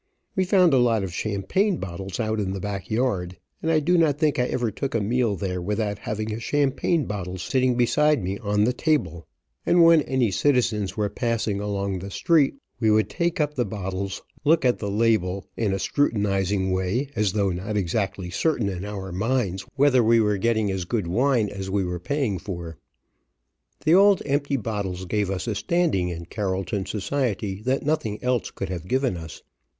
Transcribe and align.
We 0.35 0.45
found 0.45 0.73
a 0.73 0.79
lot 0.79 1.03
of 1.03 1.13
champagne 1.13 1.77
bottles 1.77 2.19
out 2.19 2.39
in 2.39 2.53
the 2.53 2.59
back 2.59 2.89
yard, 2.89 3.37
and 3.61 3.69
I 3.69 3.79
do 3.79 3.99
not 3.99 4.17
think 4.17 4.39
I 4.39 4.45
ever 4.47 4.71
took 4.71 4.95
a 4.95 4.99
meal 4.99 5.35
there 5.35 5.61
without 5.61 5.99
having 5.99 6.33
a 6.33 6.39
champagne 6.39 7.05
bottle 7.05 7.37
sitting 7.37 7.75
beside 7.75 8.23
me 8.23 8.39
on 8.39 8.63
the 8.63 8.73
table, 8.73 9.27
and 9.63 9.83
when 9.83 10.01
any 10.01 10.31
citizens 10.31 10.97
were 10.97 11.07
passing 11.07 11.59
along 11.61 11.99
the 11.99 12.09
street 12.09 12.55
we 12.79 12.89
would 12.89 13.11
take 13.11 13.39
up 13.39 13.53
the 13.53 13.63
bottles, 13.63 14.23
look 14.43 14.65
at 14.65 14.79
the 14.79 14.89
label 14.89 15.45
in 15.55 15.71
a 15.71 15.77
scrutinizing 15.77 16.71
way, 16.71 17.09
as 17.15 17.33
though 17.33 17.51
not 17.51 17.77
exactly 17.77 18.31
certain 18.31 18.69
in 18.69 18.83
our 18.83 19.11
minds 19.11 19.67
whether 19.75 20.03
we 20.03 20.19
were 20.19 20.37
getting 20.37 20.71
as 20.71 20.83
good 20.83 21.05
wine 21.05 21.47
as 21.47 21.69
we 21.69 21.83
were 21.83 21.99
paying 21.99 22.39
for. 22.39 22.75
The 23.85 23.93
old 23.93 24.23
empty 24.25 24.57
bottles 24.57 25.05
gave 25.05 25.29
us 25.29 25.45
a 25.45 25.53
standing 25.53 26.09
in 26.09 26.25
Carrollton 26.25 26.87
society 26.87 27.61
that 27.65 27.85
nothing 27.85 28.17
else 28.23 28.49
could 28.49 28.69
have 28.69 28.87
given 28.87 29.15
us. 29.15 29.43